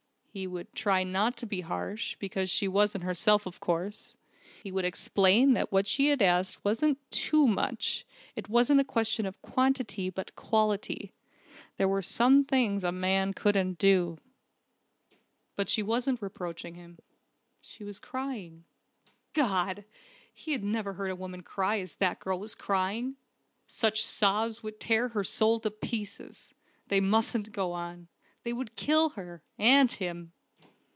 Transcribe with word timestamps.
He 0.33 0.47
would 0.47 0.73
try 0.73 1.03
not 1.03 1.35
to 1.39 1.45
be 1.45 1.59
harsh, 1.59 2.15
because 2.15 2.49
she 2.49 2.65
wasn't 2.65 3.03
herself, 3.03 3.45
of 3.45 3.59
course. 3.59 4.15
He 4.63 4.71
would 4.71 4.85
explain 4.85 5.51
that 5.55 5.73
what 5.73 5.87
she 5.87 6.09
asked 6.09 6.63
wasn't 6.63 6.97
"too 7.11 7.45
much"; 7.45 8.05
it 8.33 8.47
wasn't 8.47 8.79
a 8.79 8.85
question 8.85 9.25
of 9.25 9.41
quantity 9.41 10.09
but 10.09 10.33
quality. 10.37 11.11
There 11.75 11.89
were 11.89 12.01
some 12.01 12.45
things 12.45 12.85
a 12.85 12.93
man 12.93 13.33
couldn't 13.33 13.77
do.... 13.77 14.19
But 15.57 15.67
she 15.67 15.83
wasn't 15.83 16.21
reproaching 16.21 16.75
him. 16.75 16.99
She 17.59 17.83
was 17.83 17.99
crying. 17.99 18.63
God! 19.33 19.83
he 20.33 20.53
had 20.53 20.63
never 20.63 20.93
heard 20.93 21.11
a 21.11 21.15
woman 21.17 21.43
cry 21.43 21.81
as 21.81 21.95
that 21.95 22.21
girl 22.21 22.39
was 22.39 22.55
crying! 22.55 23.17
Such 23.67 24.01
sobs 24.05 24.63
would 24.63 24.79
tear 24.79 25.09
her 25.09 25.25
soul 25.25 25.59
to 25.59 25.69
pieces. 25.71 26.53
They 26.87 27.01
mustn't 27.01 27.51
go 27.51 27.73
on. 27.73 28.07
They 28.43 28.53
would 28.53 28.75
kill 28.75 29.09
her 29.09 29.43
and 29.59 29.91
him! 29.91 30.31